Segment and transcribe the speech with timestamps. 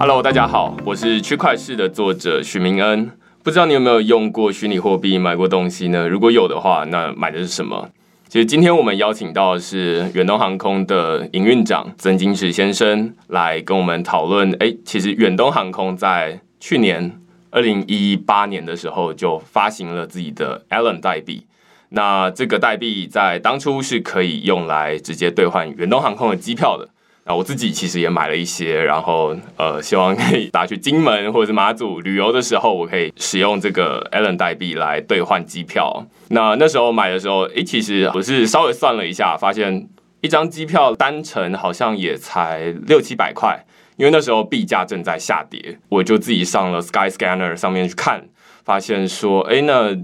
[0.00, 3.10] Hello，大家好，我是区块市的作者许明恩。
[3.42, 6.08] 不知道你有没有用过虚拟货币买过东西呢？
[6.08, 7.90] 如果有的话，那买的是什么？
[8.28, 14.52] 其实今天我们邀请到的是远东航空的营运长曾金石先生来跟我们讨论。
[14.60, 17.20] 哎，其实远东航空在去年
[17.50, 21.44] 二零一八年的时候就发行了自己的 Allen 代币。
[21.88, 26.88] 那这个代币在当初是可以用来直接兑换远东航空的机票的。
[27.28, 36.06] 那我自己其实也买了一些，然后呃，希望可以打去金门或者是马祖旅游的时候，我可以使用这个 Allen 代币来兑换机票。
[36.28, 39.86] 那那时候买的时候，诶，其实我是稍微算了一下，发现
[40.22, 43.62] 一张机票单程好像也才六七百块，
[43.98, 48.26] 因为那时候币价正在下跌，我就自己上了 Sky Scanner 上面去看，
[48.64, 49.94] 发现说，诶，那。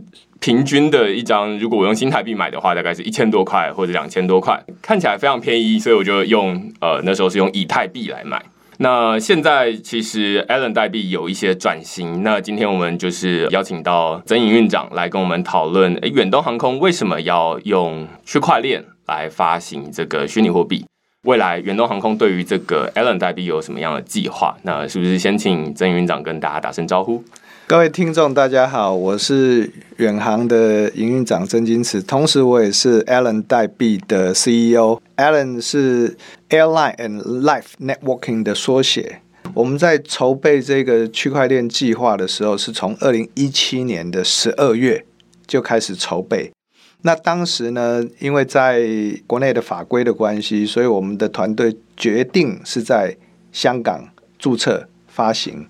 [0.45, 8.45] 平均的一张，如果我用新台币买的话，大概是一千多块或者两千多块，看起来非常便宜，所以我就用呃那时候是用以太币来买。
[8.77, 20.85] 那现在其实 Allen 代币有一些转型，那今天我们就是邀请到曾营运长来跟我们讨论，诶，远东航空为什么要用区块链来发行这个虚拟货币？
[21.23, 24.55] 未来远东航空对于这个 Allen 代币有什么样的计划？
[24.65, 27.24] 那是不是先请曾营运长跟大家打声招呼？
[27.66, 35.01] 各位听众，大家好，我是远航的营运长曾金池，同时我也是 Allen 代币的 CEO。
[35.16, 36.15] Allen 是
[36.51, 39.23] Airline and Life Networking 的缩写。
[39.54, 45.06] 我们在筹备这个区块链计划的时候，是从二零一七年的十二月
[45.46, 46.52] 就开始筹备。
[47.01, 48.82] 那当时呢，因为在
[49.26, 53.16] 国内的法规的关系，所以我们的团队决定是在
[53.52, 54.87] 香港注册。
[55.06, 55.65] 发行，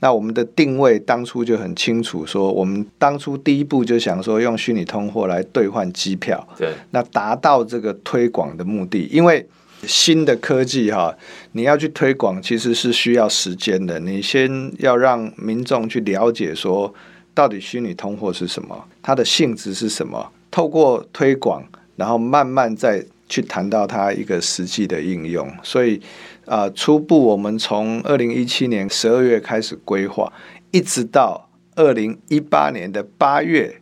[0.00, 9.08] 那我们的定位当初就很清楚，说我们当初第一步就想说用虚拟通货来兑换机票，对，那达到这个推广的目的。
[9.10, 9.46] 因为
[9.82, 11.16] 新的科技哈，
[11.52, 16.92] 你要去推广其实是需要时间的，你先要让民众去了解说
[17.34, 21.62] 到底虚拟通货是什么，它的性质是什么，透过推广，
[21.96, 26.00] 然后慢慢再去谈到它一个实际的应用，所以。
[26.46, 30.32] 啊，初步我们从二零一七年十二月开始规划，
[30.70, 33.80] 一直到二零一八年的八月，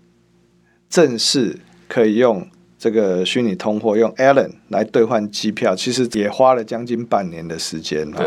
[0.88, 8.10] 正式可以用这个虚拟通货用 Allen 来兑换机票，其实也花了将近半年的时间。
[8.12, 8.26] 对，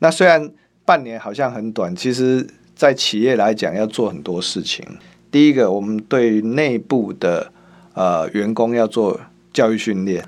[0.00, 0.50] 那虽然
[0.84, 2.44] 半年好像很短，其实
[2.74, 4.84] 在企业来讲要做很多事情。
[5.30, 7.52] 第一个，我们对内部的
[7.94, 9.20] 呃员工要做
[9.52, 10.26] 教育训练，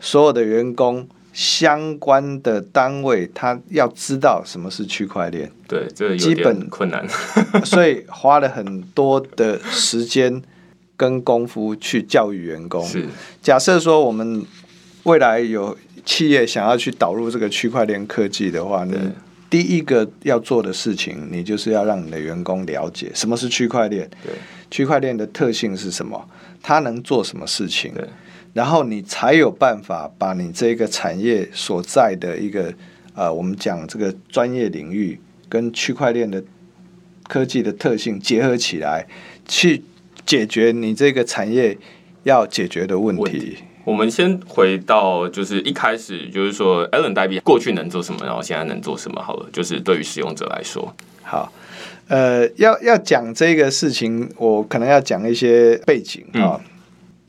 [0.00, 1.06] 所有的员工。
[1.32, 7.06] 相关的单位，他要知道什么是区块链，对，这基本困难，
[7.64, 10.42] 所以花了很多的时间
[10.96, 12.84] 跟功夫去教育员工。
[12.84, 13.06] 是，
[13.40, 14.44] 假设说我们
[15.04, 18.98] 未来有企业想要去导入这个区块链科技的话，呢
[19.48, 24.32] 第一个要做的事情，你就是要让你的员工了解什么是区块链，对，
[24.68, 26.28] 区块链的特性是什么，
[26.60, 28.04] 它能做什么事情，对。
[28.52, 32.72] 然后你才有办法把你这个产业所在的一个
[33.14, 36.42] 呃，我们讲这个专业领域跟区块链的
[37.28, 39.06] 科技的特性结合起来，
[39.46, 39.82] 去
[40.26, 41.76] 解决你这个产业
[42.24, 43.58] 要解决的问题。
[43.84, 49.20] 我们先回到就是一开始就是说，Allen 代币过去能做什么，然后现在能做什么？
[49.22, 51.52] 好了，就是对于使用者来说，好，
[52.08, 56.60] 呃，要要讲这个事情，我可能要讲一些背景啊。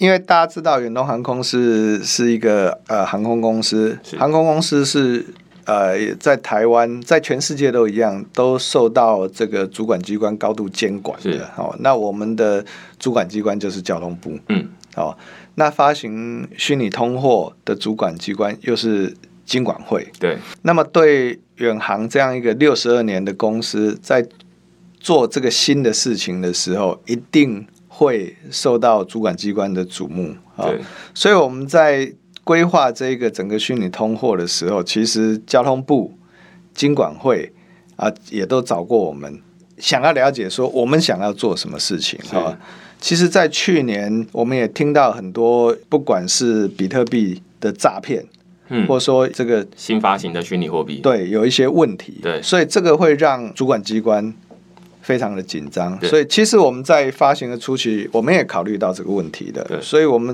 [0.02, 5.24] 因为大家知道远东航空是是一个呃航空公司，航空公司是
[5.66, 11.48] 呃在台湾在全世界都一样，都受到这个主管机关高度监管的。
[11.56, 12.66] 哦，那我们的
[12.98, 14.40] 主管机关就是交通部。
[14.50, 15.16] 嗯，哦，
[15.54, 20.12] 那发行虚拟通货的主管机关又是金管会。
[20.20, 24.28] 对，那么对远航这样一个六十二年的公司，在
[25.00, 27.68] 做这个新的事情的时候，一定。
[27.94, 30.72] 会受到主管机关的瞩目啊，
[31.14, 32.10] 所以我们在
[32.46, 36.14] 规划这个整个虚拟通货的时候，其实交通部、
[36.74, 37.52] 经管会
[37.98, 39.40] 啊也都找过我们，
[39.78, 42.58] 想要了解说我们想要做什么事情啊。
[43.02, 48.24] 其实，在去年我们也听到很多，不管是比特币的诈骗，
[48.70, 54.34] 嗯，或者说这个新发行的虚拟货币，对，有一些问题，对，所以这个会让主管机关。
[55.12, 59.82] 非常的紧张，所以其实我们在发行的初期，我们也考虑到这个问题的。
[59.82, 60.34] 所以，我们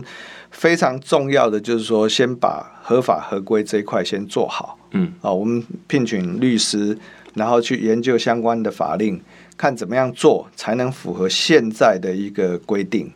[0.52, 4.78] 非常重要的就是说，先把合法合规这一块先做好。
[4.92, 6.96] 嗯，啊，我们聘请律师，
[7.34, 9.20] 然后去研究相关的法令，
[9.58, 13.12] 看怎么样做才能符合现在的一个规定。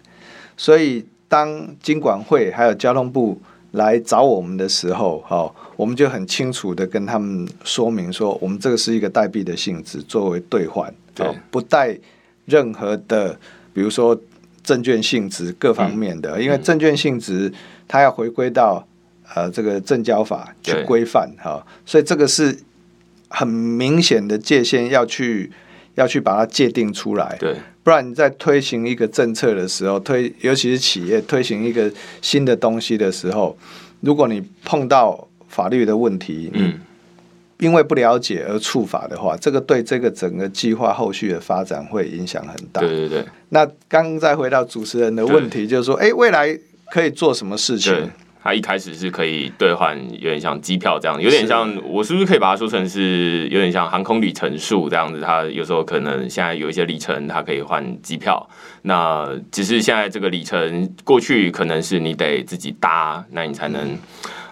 [0.57, 3.39] 所以，当经管会还有交通部
[3.73, 11.97] 来找我们的时候，哈，我们就很清楚的跟他们说明说，我们这个是一个代币的性质，作为兑换，对，不带
[12.45, 13.39] 任何的，
[13.73, 14.19] 比如说
[14.63, 17.51] 证券性质各方面的，因为证券性质
[17.87, 18.85] 它要回归到
[19.33, 22.55] 呃这个证交法去规范，哈，所以这个是
[23.29, 25.51] 很明显的界限要去
[25.95, 27.55] 要去把它界定出来，对。
[27.83, 31.91] 不然你在推行一个政策的时候，推尤其是企业推行一个
[32.21, 33.57] 新的东西的时候，
[34.01, 36.79] 如果你碰到法律的问题，嗯，
[37.59, 42.79] 因为不了解而触法的话，这个对这个整个计划后续的发展会影响很大。
[42.79, 43.25] 对对对。
[43.49, 46.57] 那刚再回到主持人的问题，就是说，哎，未来
[46.89, 48.09] 可以做什么事情？
[48.43, 55.21] 他一开始是可以兑换，有点像机票这样，有点像我是不是可以把它说成是有点像航空里程数这样子？
[55.21, 58.49] 他有时候可能现在有一些里程，它可以换机票。
[58.81, 63.95] 那只是现在这个里程过去可能是你得自己搭，那你才能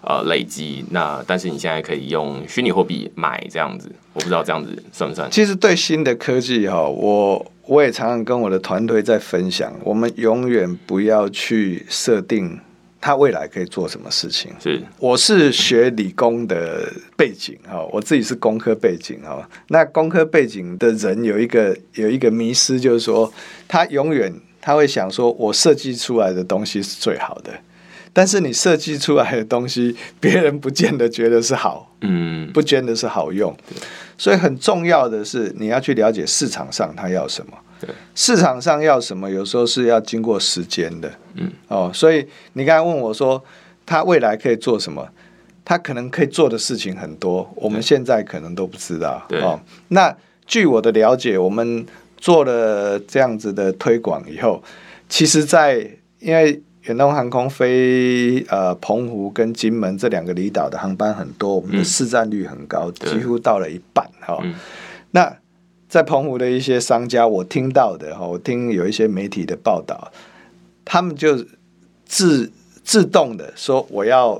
[0.01, 0.84] 呃累积。
[0.92, 5.30] 那但是你现在可以用虚拟货币买这样子，我不知道这样子算不算？
[5.31, 12.60] 其实对新的科技哈，我我也常常跟我的团队在分享，我们永远不要去设定。
[13.01, 14.51] 他未来可以做什么事情？
[14.62, 19.50] 是，我是学理工的背景哈，我自己是工科背景哈。
[19.69, 23.31] 那工科背景的人有一个有一个迷失，就是说
[23.69, 24.30] 他永远
[24.60, 27.54] 他会想说，我设计出来的东西是最好的，
[28.13, 33.56] 但是你设计出来的东西， 别人不见得觉得是好，嗯，不见得是好用。
[34.17, 37.53] 所以很重要的是，你要去了解市场上他要什么。
[38.13, 43.41] 市场上要什么，有时候是要经过时间的，嗯，哦，所以你刚才问我说，
[43.85, 45.07] 他未来可以做什么？
[45.63, 49.25] 他可能可以做的事情很多，我们现在可能都不知道。
[49.41, 49.57] 哦，
[49.89, 50.13] 那
[50.45, 51.85] 据我的了解，我们
[52.17, 54.62] 做了这样子的推广以后，
[55.07, 55.89] 其实，在
[56.19, 64.06] 因为远东航空飞呃澎湖跟金门这两个离岛的航班很多，我们的市占率很高，几乎到了一半。
[64.19, 64.44] 哈，
[65.12, 65.38] 那。
[65.88, 70.12] 在澎湖的一些商家，我听到的哈，我听有一些媒体的报道，
[70.86, 71.44] 他们就
[72.06, 72.51] 自
[72.83, 74.39] 自动的说我要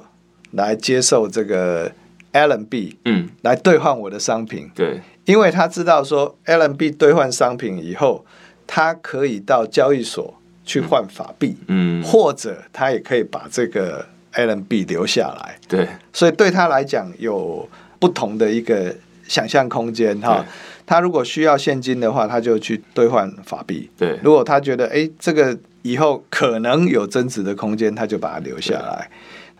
[0.52, 1.92] 来接受这个
[2.34, 8.24] LNB，嗯，来兑换我的商品，对，因为他知道说 LNB 兑换商品以后，
[8.68, 10.36] 他可以到交易所
[10.70, 14.06] 去换法币，嗯，或者他也可以把这个
[14.36, 17.68] LNB 留下来，对，所以对他来讲有
[17.98, 18.96] 不同的一个
[19.28, 20.46] 想象空间哈。
[20.86, 23.90] 他如果需要现金的话，他就去兑换法币。
[23.98, 29.10] 对，如果他觉得哎，这个以后可能有增值的空间，他就把它留下来。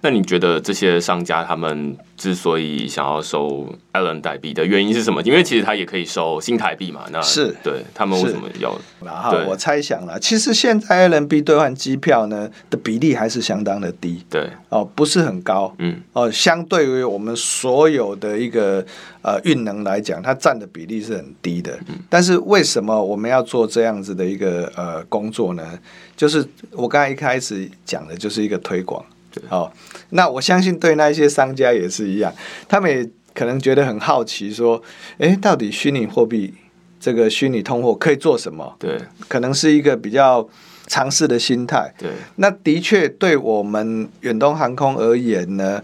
[0.02, 5.22] 那你觉得这些商家他们之所以想要收 Allen 代币的原因是什么？
[5.24, 7.02] 因为其实他也可以收新台币嘛。
[7.12, 8.78] 那是对他们为什么要？
[9.04, 14.24] 然后我猜想了，其实现在 Allen 币兑换机票呢的比例还是相当的低。
[14.30, 15.74] 对哦，不是很高。
[15.80, 18.86] 嗯哦，相对于我们所有的一个
[19.22, 21.78] 呃运能来讲，它占的比例是很低的。
[21.88, 21.96] 嗯。
[22.10, 25.78] 但是为什么我们要做这样子的一个呃工作呢？
[26.16, 29.04] 就是我刚才一开始讲的，就是一个推广。
[29.50, 29.72] 哦，
[30.10, 32.34] 那我相信对那一些商家也是一样，
[32.68, 34.82] 他们也可能觉得很好奇，说，
[35.18, 36.54] 哎，到底虚拟货币
[37.00, 38.76] 这个虚拟通货可以做什么？
[38.80, 40.48] 对，可能是一个比较
[40.88, 41.94] 尝试的心态。
[41.98, 45.82] 对，那的确对我们远东航空而言呢，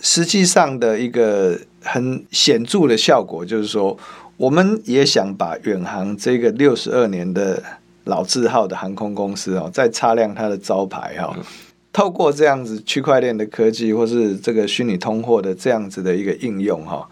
[0.00, 3.96] 实际上的一个很显著的效果就是说，
[4.36, 7.62] 我们也想把远航这个六十二年的
[8.04, 11.34] 老字号的航空公司哦，再擦亮它的招牌哈。
[11.92, 17.08] 透过这样子区块链的科技，或是这个虚拟通货的这样子的一个应用，哈，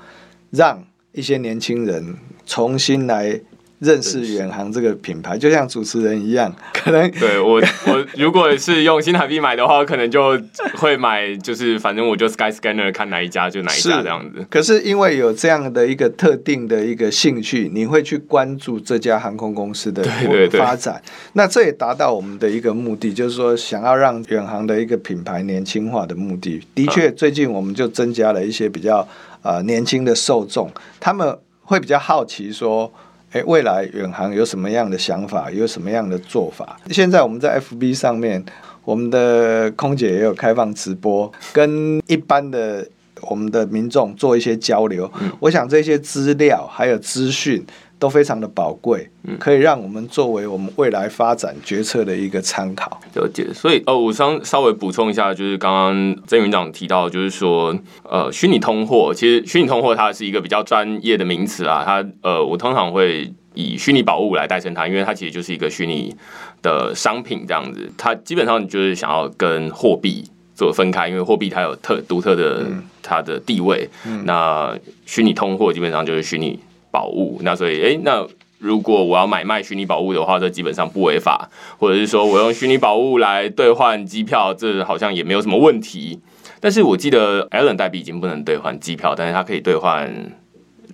[0.50, 2.16] 让一些年轻人
[2.47, 3.40] 重新来。
[3.80, 10.37] 认识远航这个品牌，就像主持人一样，可能对我我 如果是用新台币买的话，可能就
[10.75, 14.44] 会买，就是反正我就 Sky Scanner 看哪一家就哪一家这样子。
[14.50, 20.02] 可是因为有这样的一个特定的一个兴趣，你会去关注这家航空公司的
[20.50, 21.00] 发展，
[21.35, 26.61] 那这也达到我们的一个目的，就是说想要让远航的一个品牌年轻化的目的。
[26.75, 29.06] 的确，最近我们就增加了一些比较
[29.42, 30.68] 呃年轻的受众，
[30.99, 32.92] 他们会比较好奇说。
[33.32, 35.50] 哎，未来远航有什么样的想法？
[35.50, 36.78] 有什么样的做法？
[36.90, 38.42] 现在我们在 FB 上面，
[38.85, 42.88] 我们的空姐也有开放直播，跟一般的
[43.23, 45.11] 我们的民众做一些交流。
[45.40, 47.62] 我想这些资料还有资讯。
[47.99, 53.00] 都非常的宝贵，可以让我们作为我们未来发展决策的一个参考。
[53.14, 66.14] 了解，所以呃，我稍稍微补充一下，就是刚刚曾院长提到，就是说，呃，虚拟通货，其实虚拟通货它是一个比较专业的名词啊，它呃，我通常会以虚拟宝物来代称它，因为它其实就是一个虚拟
[66.62, 70.25] 的商品这样子，它基本上就是想要跟货币。
[70.59, 72.67] 做分开，因为货币它有特独特的
[73.00, 73.88] 它的地位。
[74.25, 74.76] 那
[75.07, 76.59] 虚拟通货基本上就是虚拟
[76.90, 78.26] 宝物，那所以哎，那
[78.59, 86.21] 如果我要买卖虚拟宝物的话，这基本上不违法，或者是说我用虚拟宝物来兑换机票，这好像也没有什么问题。
[86.61, 90.12] 但是我记得 Allen 代币已经不能兑换机票，但是它可以兑换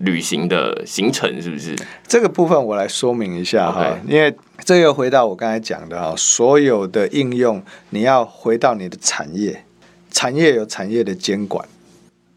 [0.00, 1.74] 旅行的行程，是不是？
[2.06, 9.64] 这个部分我来说明一下哈，因为这又回到我刚才讲的哈，所有的应用你要回到你的产业，
[10.10, 11.66] 产业有产业的监管，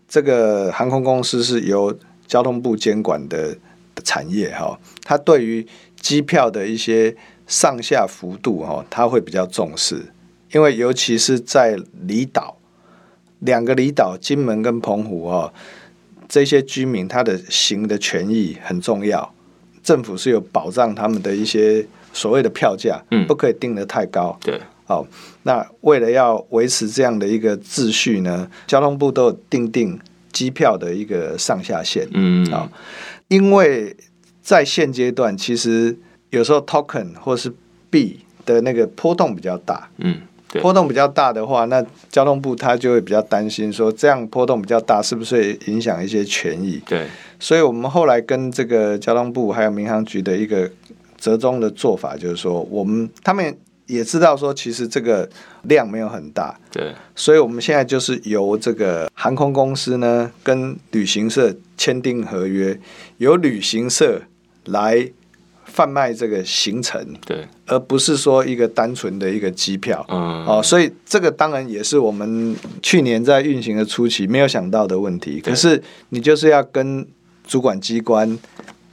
[0.07, 1.93] 这个航空公司是由
[2.27, 3.57] 交通部监管的
[4.03, 5.65] 产业哈，它对于
[5.99, 7.15] 机票的一些
[7.47, 10.13] 上下幅度哈，它会比较重视，
[10.51, 12.55] 因为尤其是在离岛。
[13.41, 15.53] 两个离岛，金门跟澎湖哈，
[16.27, 19.31] 这些居民他的行的权益很重要，
[19.83, 25.05] 政府是有保障他们的一些所谓的票价，嗯，不可以定得太高，对，好，
[25.43, 29.99] 那为了要维持这样的一个秩序呢，交通部都有定定
[30.31, 32.69] 机票的一个上下限，嗯，啊，
[33.27, 33.95] 因为
[34.41, 35.97] 在现阶段，其实
[36.29, 37.53] 有时候 token 或是
[37.89, 40.21] 币的那个波动比较大，嗯。
[40.61, 46.81] 波动比较大的话，那交通部他就会比较担心，说这样波动比较大，是不是会影响一些权益？
[46.87, 47.05] 对，
[47.37, 50.71] 所以我们后来跟这个交通部还有民航局的一个
[51.17, 53.55] 折中的做法，就是说，我们他们
[53.87, 55.27] 也知道说，其实这个
[55.63, 62.79] 量没有很大，对，所以我们现在就是由这个航空公司呢跟旅行社签订合约，
[63.17, 64.21] 由旅行社
[64.65, 65.11] 来。
[65.69, 75.39] 贩卖这个行程，对，而不是说一个单纯的一个机票，嗯，哦，所以这个当然也是我们去年在运行的初期没有想到的问题。
[75.39, 75.79] 可是
[76.09, 77.05] 你就是要跟
[77.45, 78.39] 主管机关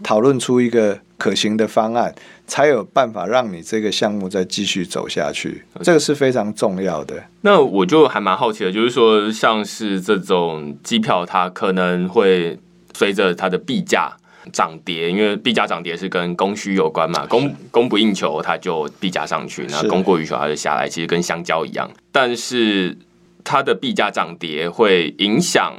[0.02, 2.14] 讨论出一个可行的方案，
[2.46, 5.64] 才有办法让你这个项目再继续走下去。
[5.82, 7.24] 这个是非常重要的。
[7.42, 12.58] 那我就还蛮好奇的，就是说，像是这种机票，它可能会
[12.94, 14.16] 随着它的币价。
[14.52, 20.86] 涨跌，因为币价涨跌是跟供需有关嘛，供供不应求，它就币价上去；那供过于求，它就下来。
[20.86, 22.94] 其实跟香蕉一样，但是
[23.42, 25.72] 它的币价涨跌会影响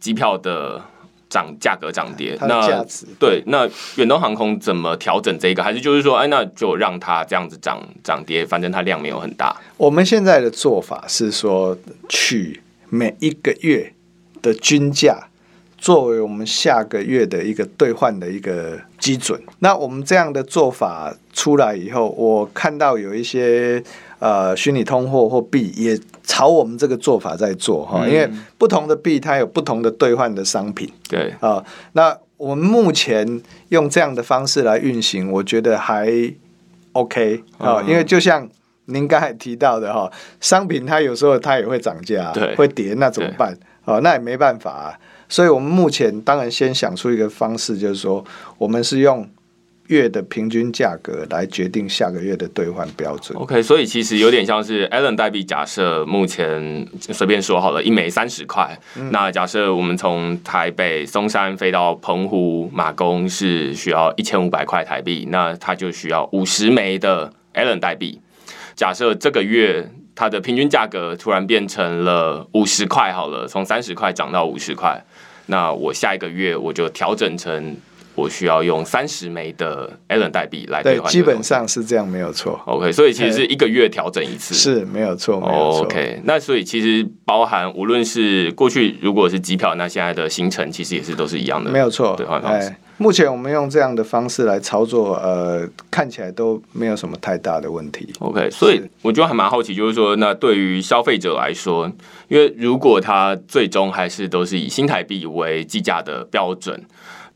[0.00, 0.82] 机票的
[1.32, 2.36] 涨价格涨跌。
[2.42, 2.84] 那
[3.18, 5.62] 对，那远东航空怎么调整这个？
[5.62, 9.56] 还是就是说，哎，那就让它这样子涨涨跌，反正它量没有很大。
[9.78, 11.76] 我们现在的做法是说，
[12.10, 12.60] 取
[12.90, 13.94] 每一个月
[14.42, 15.28] 的均价。
[15.78, 23.82] 作为我们下个月的一个兑换的一个基准，那我们这样的做法出来以后，我看到有一些
[24.22, 31.64] 呃虚拟通货或币也朝我们这个做法在做哈，因为不同的币它有不同的兑换的商品，对啊，
[31.94, 36.08] 那我们目前用这样的方式来运行，我觉得还
[36.92, 38.48] OK 啊，因为就像
[38.84, 40.08] 您刚才提到的哈，
[40.40, 43.58] 商品它有时候它也会涨价，对，会跌，那怎么办？
[43.84, 44.96] 哦，那也没办法。
[45.28, 48.22] 所以，我们目前当然先想出一个方式，就是说，
[48.58, 49.26] 我们是用
[49.88, 53.36] 月的平均价格来决定下个月的兑换标准。
[53.38, 55.42] OK，所以其实有点像是 Allen 代币。
[55.44, 58.78] 假设目前随便说好了，一枚三十块。
[59.10, 68.20] 那假设我们从台北松山飞到澎湖马公是需要一千五百块台币，那它就需要五十枚的 Allen 代币。
[68.74, 75.04] 假设这个月它的平均价格突然变成了五十块，好了，从三十块涨到五十块。
[75.46, 77.76] 那我下一个月我就调整成
[78.14, 82.60] 我需要用三十枚的 Allen 代币来兑换，基本上是这样，没有错。
[82.66, 85.84] OK，所以其实是一个月调整一次，是没有错，没有错。
[85.84, 92.74] OK，那所以其实包含无论是过去如果是机票，那现在的行程其实也是都是一样的，没有错兑换方式。
[92.98, 98.12] 目前我们用这样的方式来操作，呃，看起来都没有什么太大的问题。
[98.20, 101.90] OK，所以我觉得还蛮好奇，就是说，那对于消费者来说，
[102.28, 106.80] 因为如果他最终还是都是以新台币为计价的标准，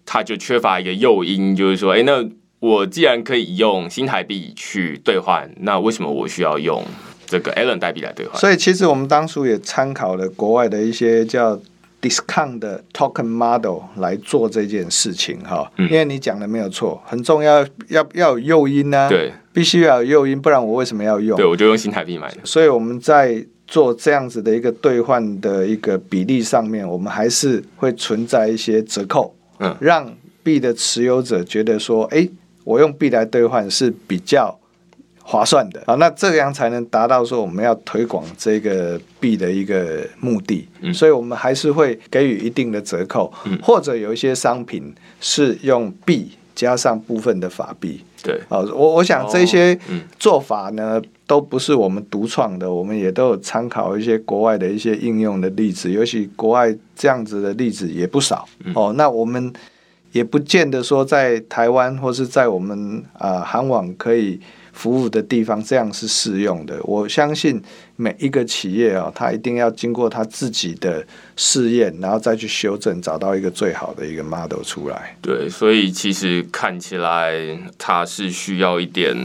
[0.07, 2.25] 他就缺乏一个诱因，就是说，哎，那
[2.61, 6.83] 我既然可以用新台币去兑换，那为什么我需要用
[7.27, 8.41] 这个 Allen 代币来兑换？
[8.41, 11.61] 所以，其实我们当初也参考了国外的一些叫。
[11.99, 21.37] discount 的 token model 来做这件事情哈，因为你讲的没有错，很重要，要要有诱因呢，对，必须要有诱因，不然我为什么要用？
[21.37, 22.37] 对，我就用新台币买的。
[22.45, 32.29] 所以我们在做这样子的一个兑换的一个比例上面，我们还是会存在一些折扣，嗯，让币的持有者觉得说，哎，
[32.65, 34.59] 我用币来兑换是比较。
[35.29, 35.83] 划算的。
[35.87, 48.05] 啊，那这样才能达到说我们要推广这个币的一个目的，所以我们还是会给予一定的折扣，或者有一些商品是用币加上部分的法币。
[48.23, 49.77] 对，啊，我我想这些
[50.17, 58.92] 做法呢，都不是我们独创的，我们也都有参考一些国外的一些应用的例子，尤其国外这样子的例子也不少哦。
[58.97, 59.52] 那我们
[60.12, 64.40] 也不见得说在台湾或是在我们啊韩网可以
[64.73, 66.78] 服务的地方这样是适用的。
[66.85, 67.61] 我相信
[67.97, 71.04] 每一个企业啊，它一定要经过它自己的
[71.35, 75.16] 试验，然后再去修正，找到一个最好的一个 model 出来。
[75.21, 79.16] 对，所以其实看起来它是需要一点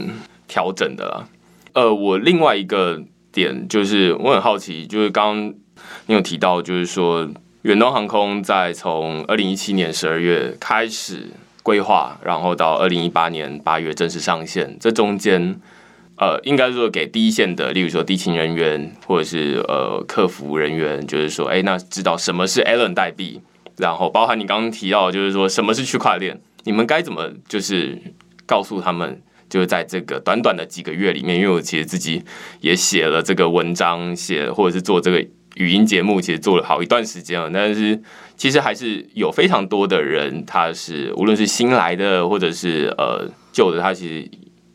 [0.48, 1.28] 调整的啦。
[1.74, 3.02] 呃，我另外一个
[3.32, 5.54] 点就是我很好奇，就是刚刚
[6.06, 7.28] 你有提到，就是说
[7.62, 11.28] 远东航空在从二零一七年十二月开始
[11.62, 15.58] 规划，然后到二零一八年八月正式上线，这中间
[16.18, 23.40] 呃，应该说给第一线的，例如说地勤人员或者是呃客服人员，就是说，哎，那知道什么是 Allen 代币，
[23.78, 27.98] 然后包含你刚刚提到，就是说什么是区块链，你们该怎么就是
[28.44, 29.22] 告诉他们？
[29.52, 32.24] 就是在这个短短的几个月里面，因为我其实自己
[32.62, 35.20] 也写了这个文章，写或者是做这个
[35.56, 37.50] 语音节目，其实做了好一段时间了。
[37.52, 38.00] 但是
[38.34, 44.30] 其实还是有非常多的人，他是无论是新来的或者是呃旧的，他其实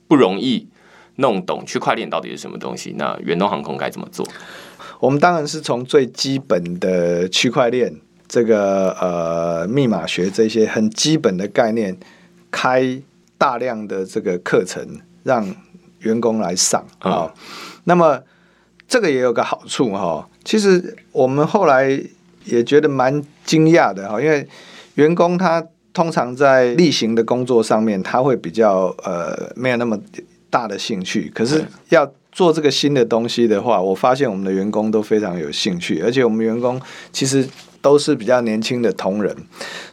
[0.08, 0.68] 不容易
[1.16, 2.94] 弄懂区块链到底是什么东西。
[3.00, 4.28] 那远东航空该怎么做？
[5.00, 7.92] 我们当然是从最基本的区块链
[8.28, 11.98] 这个呃密码学这些很基本的概念
[12.52, 13.02] 开。
[13.38, 15.46] 大量的这个课程让
[16.00, 17.32] 员工来上啊，
[17.84, 18.20] 那么
[18.88, 20.28] 这个也有个好处哈。
[20.44, 22.02] 其实我们后来
[22.46, 24.48] 也觉得蛮惊讶的哈，因为
[24.96, 25.64] 员工他
[25.94, 30.00] 通常在例行的工作上面他会比较呃没有那么
[30.50, 37.48] 大的兴趣，可是要做这个新的东西的话，我发现我们的员工都非常有兴趣，而且我们员工其实。
[37.82, 39.36] 都是比较年轻的同仁，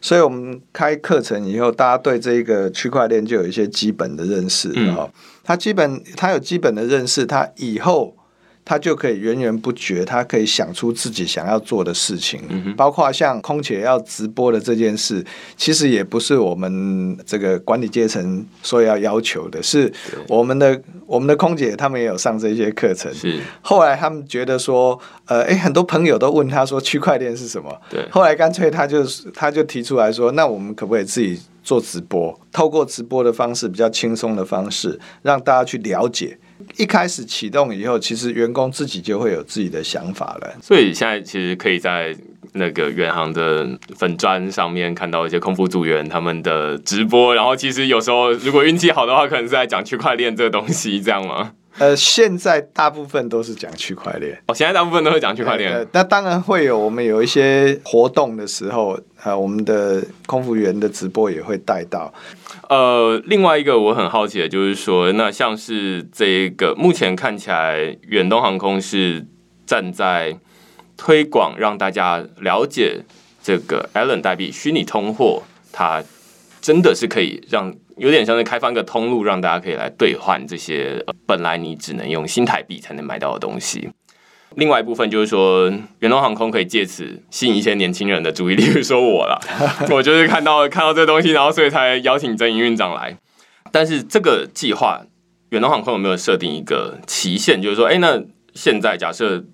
[0.00, 5.08] 所以我们开课程以后，大家对这个区块链就有一些基本的认识啊。
[5.42, 8.16] 他基本他有基本的认识，他以后。
[8.64, 12.40] 他就可以源源不绝，他可以想出自己想要做的事情，
[12.77, 15.22] 包括像空姐要直播的这件事，
[15.57, 19.92] 其实也不是我们这个管理阶层说要要求的，是
[20.29, 23.12] 我们的我们的空姐他们也有上这些课程。
[23.12, 27.70] 是后来他们觉得说，呃，哎，很多朋友都问他说区块链是什么？
[27.90, 32.35] 对，后来干脆他就他就提出来说，那我们可不可以自己做直播？
[32.50, 36.38] 透过直播的方式，比较轻松的方式，让大家去了解。
[36.76, 40.54] 一开始启动以后，其实员工自己就会有自己的想法了。
[40.62, 42.16] 所以现在其实可以在
[42.52, 47.34] 那个远航的粉砖上面看到一些空服组员他们的直播。
[47.34, 51.52] 然后其实有时候如果运气好的话，可能是在讲区块链这个东西，这样吗？
[51.78, 54.40] 呃，现在大部分都是讲区块链。
[54.46, 55.84] 哦，现在大部分都会讲区块链。
[55.90, 62.12] 那当然会有，我们有一些活动的时候，呃，我们的空服员的直播也会带到。
[62.68, 69.26] 呃，另外一个我很好奇的就是说，那像是这个目前看起来，远东航空是
[69.66, 70.38] 站在
[70.96, 73.00] 推广让大家了解
[73.42, 76.02] 这个 Allen 代币虚拟通货，它
[76.60, 77.74] 真的是可以让。
[77.96, 83.88] 有点像是开放一个通路，让大家可以来兑换这些本来你只能用新台币才能买到的东西。
[84.56, 89.40] 另外一部分就是说，远东航空可以借此吸引一些年轻人的注意力，比如说我了，
[89.90, 93.16] 我就是看到看到这东西，然后所以才邀请曾营运长来。
[93.72, 95.00] 但是这个计划，
[95.50, 97.60] 远东航空有没有设定一个期限？
[97.60, 98.22] 就是说，哎，那
[98.54, 99.44] 现在假设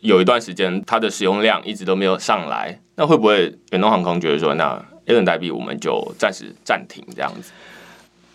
[0.00, 7.52] 有一段时间它的使用量一直都没有上来，那会不会远东航空觉得说，那 A 轮代币我们就暂时暂停这样子？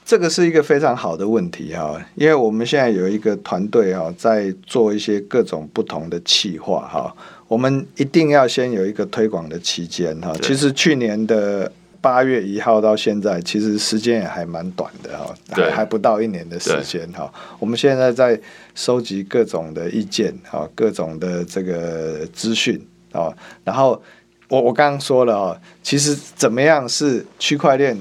[0.09, 7.15] 这个是一个非常好的问题哈，因为我们现在有一个团队哈，在做一些各种不同的企划哈。
[7.47, 10.33] 我们一定要先有一个推广的期间哈。
[10.41, 17.31] 其实去年的八月一号到现在，其实时间也还蛮短的哈，还还不到一年的时间哈。
[17.59, 18.41] 我们现在在
[18.73, 23.31] 收集各种的意见哈，各种的这个资讯啊。
[23.63, 24.01] 然后
[24.47, 27.95] 我我刚刚说了啊，其实怎么样是区块链？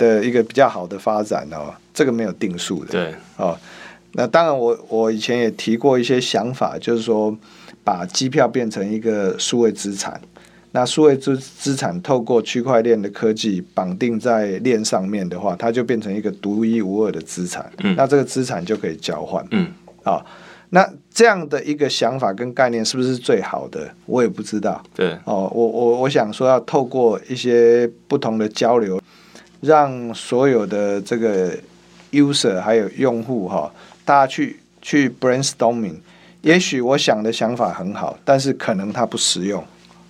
[0.00, 2.92] 的一个比较好的发展哦，这个没有定数的。
[2.92, 3.54] 对哦，
[4.14, 7.36] 那当然，我我以前也提过一些想法，就是说
[7.84, 10.18] 把机票变成一个数位资产。
[10.72, 17.70] 那数位资资产透过区块链的科技绑定在链上面的话，它就变成一个独一无二的资产。
[17.82, 19.44] 嗯，那这个资产就可以交换。
[19.50, 19.66] 嗯，
[20.04, 20.24] 啊，
[20.70, 23.92] 那这样的一个想法跟概念是不是最好的？
[24.06, 24.80] 我也不知道。
[24.94, 29.00] 对哦，我我我想说，要透过一些不同的交流。
[29.60, 31.56] 让所有的这个
[32.12, 33.72] user 还有用户哈，
[34.04, 35.96] 大家去去 brainstorming。
[36.42, 39.62] 也许我想的想法很好，但是可能它不实用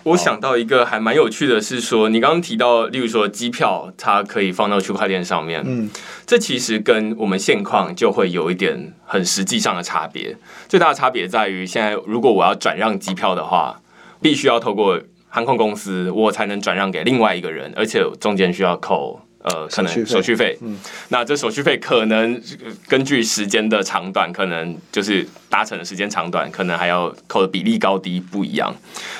[0.03, 5.89] 我想到一个还蛮有趣的是说，你刚刚提到，例如说机票，它可以放到区块链上面，嗯，
[6.25, 10.35] 这其实跟我们现况就会有一点很实际上的差别。
[10.67, 13.79] 最大的差别在于，现在如果我要转让机票的话，
[14.19, 19.21] 必须要透过航空公司，我才能转让给另外一个人，而且中间需要扣。
[19.43, 20.77] 呃，可能手续费，嗯，
[21.09, 22.39] 那这手续费可能
[22.87, 28.75] 根据时间的长短，可能就是搭乘的时间长短，可能还要扣的比例高低不一样。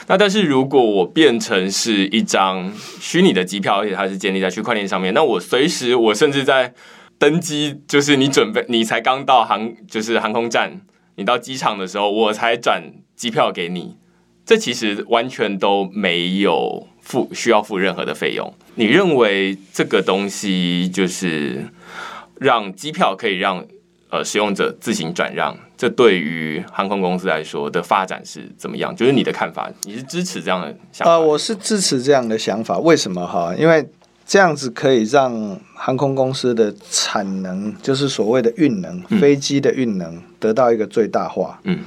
[0.08, 6.74] 那但是如果我变成是一张虚拟的机票，而且它是建立在区块链上面，那我随时我甚至在
[7.18, 10.82] 登机，就是你准备你才刚到航，就是航空站，
[11.16, 12.84] 你到机场的时候，我才转
[13.16, 13.96] 机票给你，
[14.46, 16.88] 这其实完全都没有。
[17.04, 18.54] 付需要付任何的费用？
[18.76, 21.66] 你认为这个东西就是
[22.40, 23.66] 让机票可以让
[24.10, 25.56] 呃使用者自行转让？
[25.78, 28.96] 这对于航空公司来说的发展是怎么样？
[28.96, 31.12] 就是你的看法，你是支持这样的想法？
[31.12, 32.78] 呃，我是支持这样的想法。
[32.78, 33.54] 为什么哈？
[33.58, 33.84] 因为
[34.26, 41.60] 这样子可以让航空公司的产能，就是所谓的运能，飞机的运能得到一个最大化。
[41.64, 41.80] 嗯。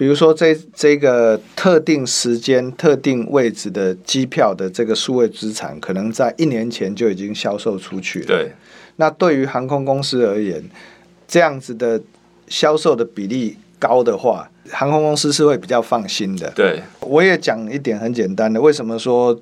[0.00, 8.26] 比如说，这这个特定时间、特定位置的机票的这个数位资产，可能在一年前就已经销售出去了。
[8.26, 8.50] 对。
[8.96, 10.64] 那对于航空公司而言，
[11.28, 12.00] 这样子的
[12.48, 16.50] 销售的比例高的话，航空公司是会比较放心的。
[16.56, 16.80] 对。
[17.00, 19.38] 我也讲一点很简单的，为什么说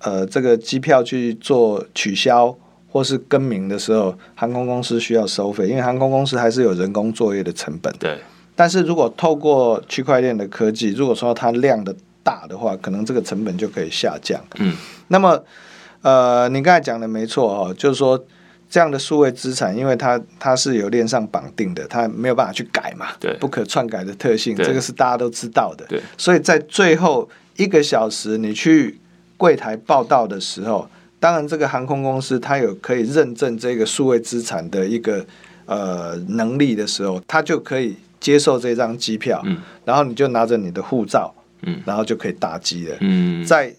[0.00, 2.52] 呃这个机票去做取消
[2.88, 5.68] 或是更名的时候，航空公司需要收费？
[5.68, 7.94] 因为航空公司还是有人工作业的成本。
[8.00, 8.18] 对。
[8.60, 14.38] 但是如果透过区块链的科技，如果说它量的大的话，可能这个成本就可以下降。
[14.58, 14.76] 嗯，
[15.08, 15.42] 那么
[16.02, 18.22] 呃，你刚才讲的没错哦，就是说
[18.68, 25.86] 这样的数位资产，因为它它是有链上绑定的，它没有办法去改嘛，对，不可篡改的特性，这个是大家都知道的。
[25.88, 29.00] 对，所以在最后一个小时你去
[29.38, 30.86] 柜台报到的时候，
[31.18, 35.24] 当然这个航空公司它有可以认证这个数位资产的一个
[35.64, 37.96] 呃能力的时候，它就可以。
[38.20, 39.42] 接受这张机票，
[39.84, 41.34] 然后你就拿着你的护照，
[41.86, 42.96] 然后就可以搭机了。
[43.46, 43.74] 在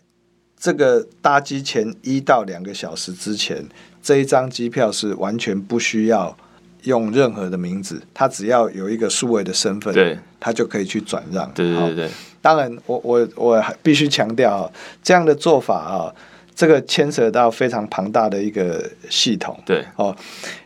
[0.59, 3.63] 这个搭机前一到两个小时之前，
[4.01, 6.35] 这一张机票是完全不需要
[6.83, 11.51] 用任何的名字，他只要有一个数位的身份，对，它就可以去转让。
[11.53, 12.09] 对对对。
[12.41, 14.71] 当然，我我我必须强调，
[15.03, 16.13] 这样的做法啊，
[16.55, 19.59] 这个牵扯到非常庞大的一个系统。
[19.65, 20.15] 对哦，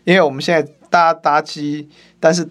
[0.06, 1.90] 因为我们现在搭搭机，
[2.22, 2.48] 但是。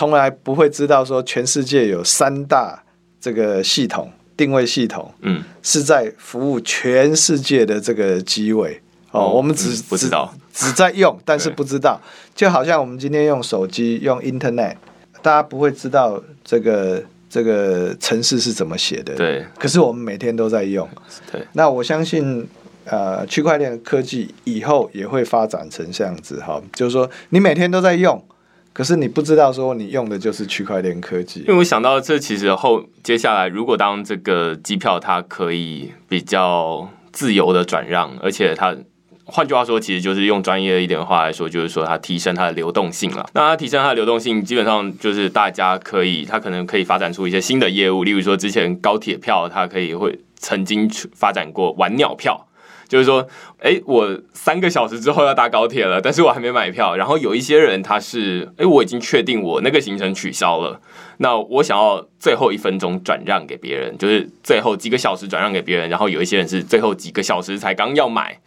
[0.00, 2.82] 从来不会知道说全世界有三大
[3.20, 9.28] 这个系统定位系统，嗯，是在服务全世界的这个机位哦。
[9.28, 12.00] 我们只不知道，只在用， 但是不知道。
[12.34, 14.76] 就好像我们今天用手机用 Internet，
[15.20, 19.44] 大家不会知道这个这个城市是怎么写的，对。
[19.58, 20.88] 可是我们每天都在用，
[21.30, 21.46] 对。
[21.52, 22.48] 那我相信，
[22.86, 28.24] 呃，区块链科技以后也会发展成这样子哈，就是说你每天都在用。
[28.72, 38.76] 可是你不知道说你用的就是区块链科技，因为我想到这其实后接下来如果当这个机票它可以比较自由的转让，而且它
[39.24, 43.28] 换句话说，其实就是用专业一点的话来说，就是说它提升它的流动性了。
[43.34, 52.46] 那它提升它的流动性，基本上就是大家可以，它可能可以发展出一些新的业务，例如说之前高铁票，它可以会曾经发展过玩鸟票。
[52.90, 53.24] 就是说，
[53.60, 56.96] 哎，我三个小时之后要搭高铁了，但是我还没买票。
[56.96, 60.80] 然后有一些人他是，哎，我已经确定我那个行程取消了，
[61.18, 65.88] 那我想要最后一分钟转让给别人，就是最后几个小时转让给别人。
[65.88, 68.40] 然后有一些人是最后几个小时才刚要买，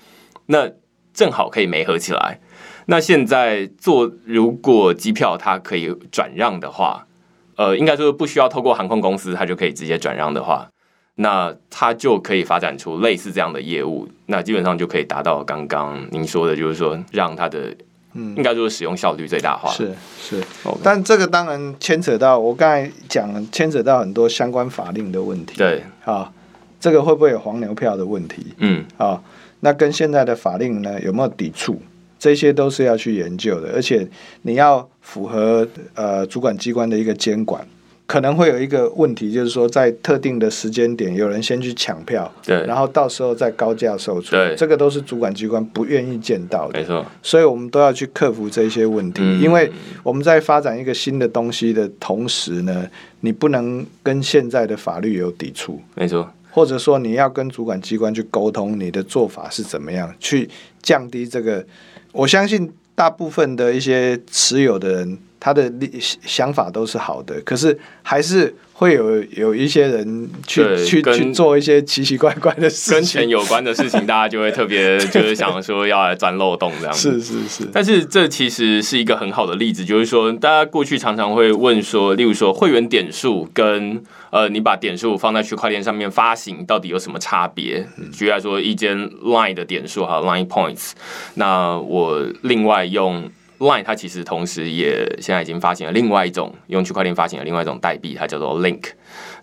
[0.47, 0.69] 那
[1.13, 2.41] 正好可以没合起来。
[2.87, 7.07] 那现在做如果机票它可以转让的话，
[7.55, 10.67] 呃，应该说不需要透过航空公司，它就可以直接转让的话。
[11.15, 17.75] 那它就可以发展出类似这样的业务，那基本上就可以达到刚刚您说的，就是说让它的，
[18.13, 19.71] 嗯，应该说使用效率最大化。
[19.71, 20.43] 是是，
[20.81, 25.55] 但这个当然牵扯到我刚才讲，牵扯到很多相关法令的问题。
[25.57, 26.31] 对，啊，
[26.79, 28.47] 这个会不会有黄牛票的问题？
[28.57, 29.21] 嗯，啊，
[29.59, 31.79] 那跟现在的法令呢有没有抵触？
[32.17, 34.07] 这些都是要去研究的，而且
[34.43, 37.67] 你要符合呃主管机关的一个监管。
[38.05, 47.03] 可能会有一个问题，就是说在特定的时间点，有人先去抢票，对，然后到时候再高价售出，对，这个都是主管机关不愿意见到的，没错。
[47.21, 49.71] 所以我们都要去克服这些问题，因为
[50.03, 52.87] 我们在发展一个新的东西的同时呢，
[53.21, 56.29] 你不能跟现在的法律有抵触，没错。
[56.51, 60.47] 或者说你要跟主管机关去沟通，你的做法是怎么样，去
[60.81, 61.65] 降低这个。
[62.11, 65.17] 我相信大部分的一些持有的人。
[65.43, 73.03] 他的想法都是好的，可是还是会有有一些人去去去做一些奇奇怪怪的事情跟。
[73.03, 77.19] 钱有关的事情，大家就会特别 就是想说要来钻漏洞这样子。
[77.19, 87.85] 是是是，但是这其实是一个很好的例子，就是说，大家过去常常会问说，例如说会员点数跟呃，你把点数放在区块链上面发行，到底有什么差别？
[88.13, 90.91] 举例来说，一间 Line 的点数哈，Line Points，
[91.33, 93.29] 那我另外用
[93.63, 98.91] Line，它其实同时也现在已经发行了另外一种用区块链发行的另外一种代币，它叫做 Link。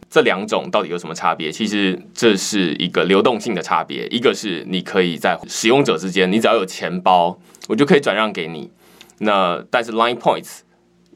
[0.08, 1.52] 这两种到底有什么差别？
[1.52, 8.70] 其实这是一个流动性的差别，一个是你可以在使用者之间，你只要有钱包，我就可以转让给你。
[9.18, 10.60] 那但是 Line Points，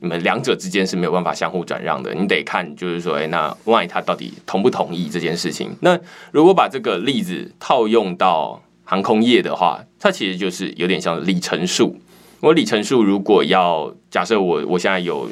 [0.01, 5.75] 你们两者之间是没有办法相互转让的，你得看就是说，哎，那 Line 它到底同不同意这件事情？
[5.81, 5.99] 那
[6.31, 11.99] 如果把这个例子套用到航空业的话，它其实就是有点像里程数。
[12.45, 15.27] 我里程数如果要假设我我现在有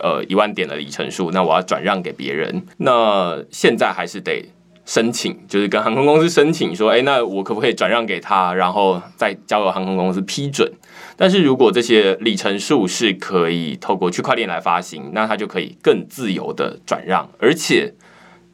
[0.00, 4.42] 呃一万点的里程数，那我要转让给别人，那现在还是得
[4.86, 10.72] 申请，就是跟航空公司申请说，哎，那我可不可以转让给他，然后再交由航空公司批准？
[11.18, 17.92] 但是如果这些里程数是可以透过区块链来发行，那它就可以更自由的转让，而且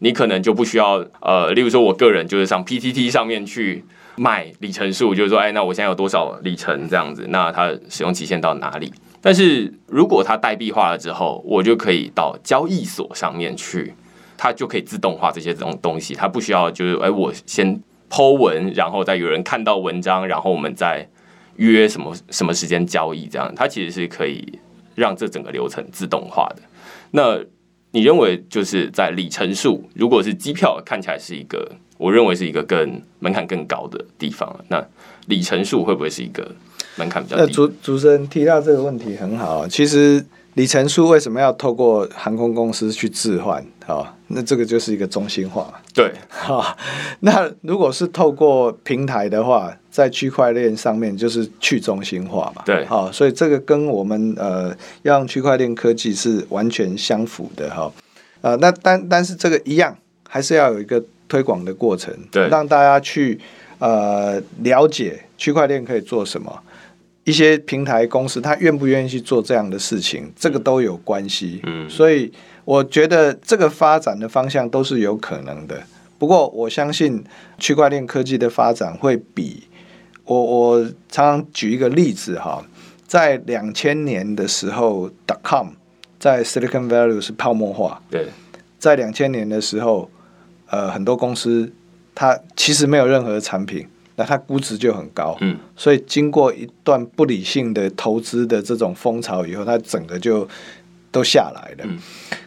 [0.01, 3.85] 你可能就不需要呃，例如说我个人就是上 PTT 上面去
[4.17, 8.93] 卖里程数，就是说，哎，那我现在有多少里程这样子，那它使用期限到哪里？
[9.23, 13.95] 但是如果它代币化了之后，我就可以到交易所上面去，
[14.37, 21.07] 它就可以自动化这些这种东西，它不需要就是哎，我先剖文，然后再有人看到文章，然后我们再
[21.57, 24.59] 约什么什么时间交易，这样它其实是可以
[24.95, 26.63] 让这整个流程自动化的。
[27.11, 27.39] 那
[27.93, 34.85] 你认为就是在里程数，如果是机票看起来是一个，我认为是一个更门槛更高的地方，那
[35.27, 36.51] 里程数会不会是一个
[36.97, 37.43] 门槛比较低？
[37.43, 40.25] 那主主持人提到这个问题很好，其实
[40.61, 43.65] 里程数为什么要透过航空公司去置换？
[43.87, 45.79] 好，那这个就是一个中心化嘛。
[45.95, 46.77] 对， 哈，
[47.21, 52.63] 那如果是透过平台的话，在区块链上面就是去中心化嘛。
[52.67, 57.91] 对好，所以这个跟我们呃要用区块链科技是完全相符的哈。
[58.43, 59.97] 呃，那但但是这个一样，
[60.29, 63.41] 还是要有一个推广的过程，对让大家去
[63.79, 66.63] 呃了解区块链可以做什么。
[67.25, 71.61] 一些平台公司，他愿不愿意去做这样的事情，这个都有关系。
[71.65, 71.89] 嗯。
[71.89, 72.33] 所以
[72.65, 75.83] 我觉得这个发展的方向都是有可能的。
[76.19, 77.25] 不过我相信
[77.59, 79.63] 区块链科技的发展会比
[80.25, 82.63] 我我常常举一个例子哈，
[83.07, 85.69] 在两千年的时候，dot com
[86.19, 88.29] 在 Silicon Valley 是泡沫化，对，
[88.79, 90.11] 在两千年的时候，
[90.69, 91.73] 呃，很多公司
[92.15, 93.89] 它其实没有任何的产品，
[94.21, 100.47] 那它估值就很高，嗯，所以经过一段不理性的投资的这种风潮以后，它整个就
[101.11, 101.85] 都下来了。
[101.89, 101.99] 嗯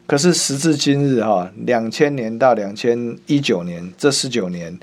[0.06, 4.78] 可是时至今日哈，两千年到两千一九年这十九年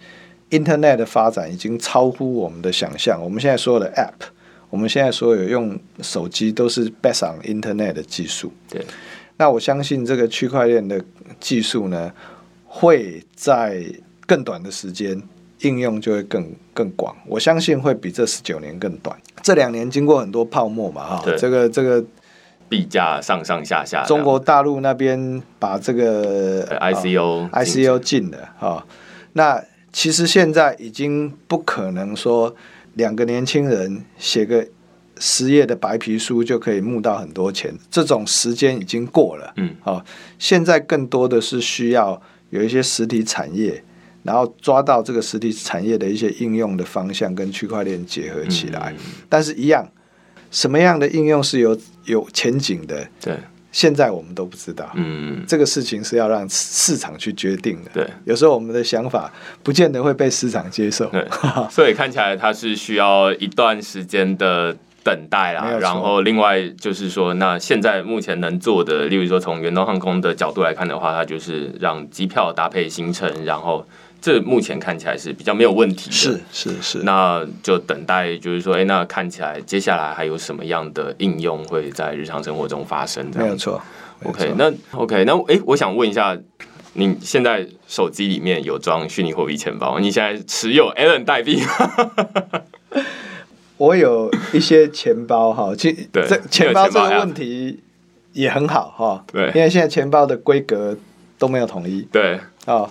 [0.48, 3.22] ，Internet 的发展已经超乎我们的想象。
[3.22, 4.26] 我们现在所有的 App，
[4.70, 8.50] 我们现在所有用手机都是 based on Internet 的技术。
[8.68, 8.84] 对，
[9.36, 11.00] 那我相信这个区块链的
[11.38, 12.10] 技术呢，
[12.64, 13.84] 会在
[14.26, 15.22] 更短的时间
[15.60, 17.14] 应用就会更更广。
[17.26, 19.16] 我相信会比这十九年更短。
[19.42, 22.04] 这两年经过很多泡沫嘛，哈对，这个这个
[22.68, 28.86] 币价上上下下，中国大陆那边把这个呃 ICO ICO 进了哈、
[29.32, 32.54] 那其实现在已经不可能说
[32.94, 34.66] 两个年轻人写个
[35.18, 39.52] 十页的白皮书就可以募到很多钱，这种时间已经过了。
[39.56, 40.04] 嗯，好、
[40.38, 42.20] 现在更多的是需要
[42.50, 43.82] 有一些实体产业，
[44.22, 48.94] 然后抓到这个实体产业的一些应用的方向跟区块链结合起来。
[48.96, 49.88] 嗯但是，一样，
[50.50, 53.36] 什么样的应用是有有前景的，对，
[53.72, 54.90] 现在我们都不知道。
[54.94, 57.90] 嗯，这个事情是要让市场去决定的。
[57.94, 58.10] 对。
[58.24, 61.06] 有时候我们的想法不见得会被市场接受。
[61.06, 61.24] 对，
[61.70, 65.62] 所以看起来它是需要一段时间的等待啦。
[65.64, 73.86] 没有错然后另外就是说，那现在目前能做的，例如说从远东航空的角度来看的话，它就是让机票搭配行程，然后
[74.20, 76.12] 这目前看起来是比较没有问题的。
[76.12, 83.30] 是是是，那就等待，就是说，哎、那看起来接下来还有什么样的应用会在日常生活中发生？
[83.34, 83.80] 没有错。
[84.24, 86.36] OK，那 OK，那哎、我想问一下，
[86.92, 89.98] 你现在手机里面有装虚拟货币钱包？
[89.98, 92.12] 你现在持有 Allen 代币吗？
[93.78, 97.80] 我有一些钱包哈，其对这钱包这个问题
[98.34, 99.24] 也很好哈。
[99.32, 100.94] 对因为现在钱包的规格
[101.38, 102.90] 都没有统一对啊。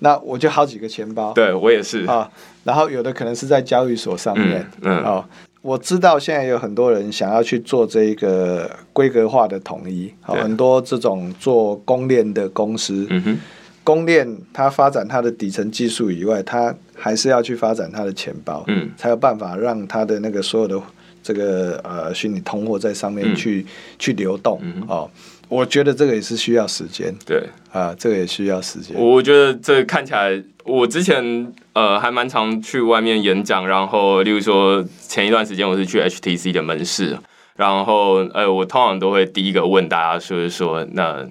[0.00, 2.04] 那我就好几个钱包对，我也是。
[2.04, 2.30] 啊，
[2.64, 5.24] 然后有的可能是在交易所上面嗯嗯哦。
[5.62, 13.38] 我知道现在有很多人想要去做这个规格化的统一，好，很多这种做公链的公司，嗯哼，
[13.84, 20.80] 公链它发展它的底层技术以外，它还是要去发展它的钱包，嗯才有办法让它的那个所有的
[21.22, 23.66] 这个呃虚拟通货在上面嗯去、
[23.98, 25.10] 去流动、嗯哦。
[25.50, 27.42] 我觉得这个也是需要时间对。
[27.72, 28.96] 啊，这个也需要时间。
[28.96, 37.16] 我觉得这看起来，我之前呃还蛮常去外面演讲，然后例如说前一段时间我是去 HTC 的门市，
[37.56, 41.24] 然后呃我通常都会第一个问大家说是说，那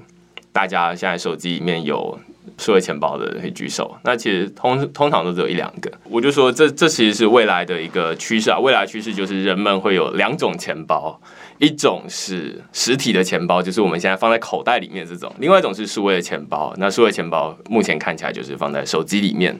[0.53, 2.17] 大家现在手机里面有
[2.57, 11.19] 数位钱包的可以举手，那其实通通常都只有一两个，我就说这这其实是未来的一个趋势啊，未来趋势就是人们会有两种钱包。
[11.59, 16.73] 一种是实体的钱包，就是我们现在放在口袋里面这种；另外一种是数位的钱包。
[16.77, 19.59] 那数位钱包目前看起来就是放在手机里面。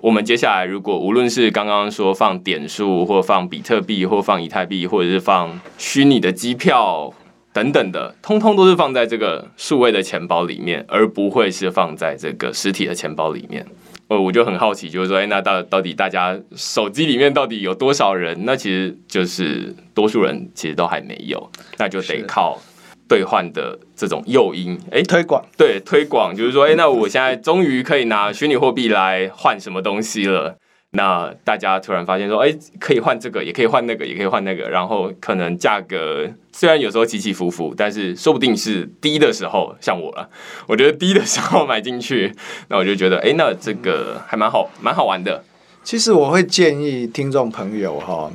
[0.00, 7.12] 我们接下来如果无论是刚刚说放点数，或放比特币，或放以太币，或者是放虚拟的机票
[7.52, 13.64] 等等的，通通都是放在这个数位的钱包里面，而不会是放在这个实体的钱包里面。
[14.10, 18.36] 呃，我就很好奇，就是说，哎、那到到底大家手机里面到底有多少人？
[18.44, 22.60] 那其实就是多数人其实都还没有，那就得靠
[23.08, 30.56] 兑换的这种诱因，哎、推广对，推广就是说，哎、那我现在终于可以拿虚拟货币来换什么东西了。
[30.92, 40.28] 那大家突然发现说，哎、可以换这个，也可以换那个，也可以换那个，然后可能价格虽然有时候起起伏伏，但是说不定是低的时候，像我了，
[40.66, 42.34] 我觉得低的时候买进去，
[42.68, 45.44] 那我就觉得，哎、那这个还蛮好，蛮好玩的。
[45.84, 48.30] 其实我会建议听众朋友哈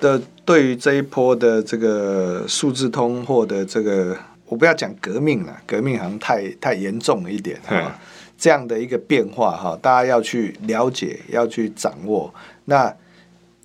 [0.00, 7.98] 的，对于这一波的这个数字通货的这个，我不要讲革命了，革命好像太太严重了一点嗯哈。
[8.42, 12.34] 这样的一个变化哈，大家要去了解，要去掌握。
[12.64, 12.92] 那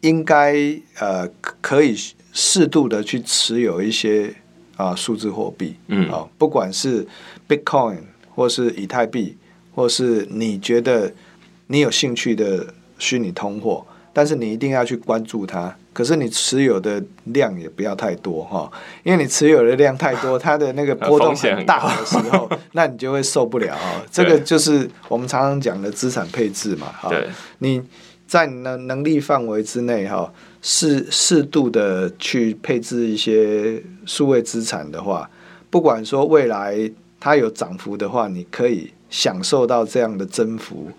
[0.02, 0.54] 应该
[1.00, 1.98] 呃可可以
[2.32, 4.32] 适度的去持有一些
[4.76, 7.08] 啊数字货币，嗯啊，不管是
[7.50, 8.02] Bitcoin
[8.36, 9.36] 或是以太币，
[9.74, 11.12] 或是你觉得
[11.66, 15.76] 你有兴趣的虚拟通货，但是你一定要去关注它。
[15.98, 24.00] 可是你持有的量也不要太多哈，因为你持有的量太多， 它的那个波动很很大的时候， 那你就会受不了哈。
[24.12, 27.10] 这个就是我们常常讲的资产配置嘛，哈。
[27.10, 27.82] 对，你
[28.28, 30.32] 在你的能力范围之内哈，
[30.62, 35.28] 适适度的去配置一些数位资产的话，
[35.72, 36.78] 不管说未来
[37.20, 40.92] 它有涨幅的话，你可以享受到这样的增幅。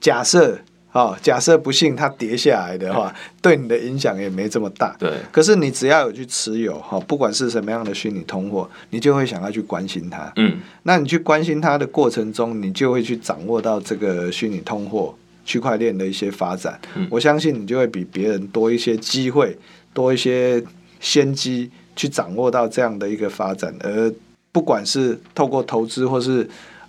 [0.00, 0.56] 假设
[0.94, 4.94] 哦，假设不幸它跌下来的话，对你的影响也没这么大。
[4.96, 10.32] 对，可是你只要有去持有哈，不管是什么样的虚拟通货，你就会想要去关心它。
[10.36, 15.12] 嗯，那你去关心它的过程中，你就会去掌握到这个虚拟通货、
[15.44, 16.80] 区块链的一些发展。
[16.94, 19.58] 嗯我相信你就会比别人多一些机会，
[19.92, 20.62] 多一些
[21.00, 23.74] 先机，去掌握到这样的一个发展。
[23.82, 24.12] 而
[24.52, 26.48] 不管是透过投资或是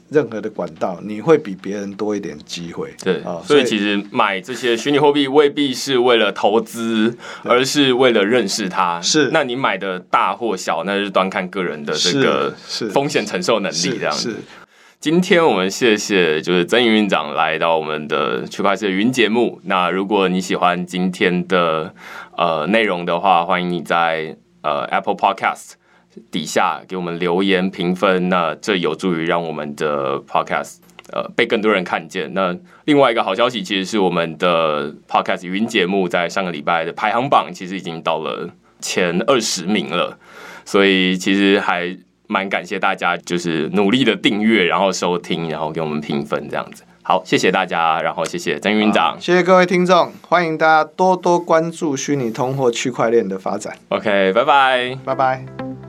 [0.09, 2.93] 任何的管道，你会比别人多一点机会。
[3.03, 9.01] 对，啊所以其实买这些虚拟货币未必是为了投资，而是为了认识它。
[9.01, 12.53] 是那你买的大或小，那是端看个人的这个
[12.91, 14.29] 风险承受能力是这样子。
[14.31, 14.35] 是
[14.99, 19.59] 今天我们谢谢就是曾营运长来到我们的区块链云节目。
[19.65, 21.93] 那如果你喜欢今天的
[22.37, 25.73] 呃内容的话，欢迎你在呃 Apple Podcast
[26.31, 30.77] 底下给我们留言评分，那这有助于让我们的 Podcast
[31.11, 32.33] 呃被更多人看见。
[32.33, 38.49] 那另外一个好消息，其实是我们的 Podcast 云节目在上个礼拜的排行榜其实已经到了
[38.79, 40.17] 前二十名了，
[40.63, 41.97] 所以其实还
[42.27, 46.83] 蛮感谢大家，就是努力的订阅，然后收听，然后给我们评分这样子。
[47.07, 49.15] 好，谢谢大家，然后谢谢曾云长。
[49.21, 53.77] 谢谢各位听众，欢迎大家多多关注虚拟通货区块链的发展。
[53.89, 54.97] OK，拜拜。
[55.05, 55.84] 拜拜。